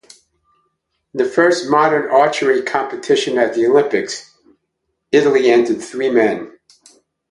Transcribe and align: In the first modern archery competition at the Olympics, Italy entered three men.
In 1.13 1.23
the 1.23 1.25
first 1.25 1.69
modern 1.69 2.09
archery 2.09 2.63
competition 2.63 3.37
at 3.37 3.53
the 3.53 3.67
Olympics, 3.67 4.35
Italy 5.11 5.51
entered 5.51 5.79
three 5.79 6.09
men. 6.09 6.57